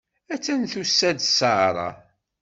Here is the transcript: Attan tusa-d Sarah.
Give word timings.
Attan 0.33 0.61
tusa-d 0.71 1.19
Sarah. 1.37 1.93